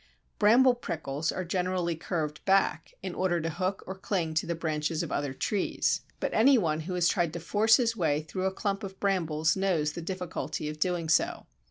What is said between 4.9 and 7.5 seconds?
of other trees, but any one who has tried to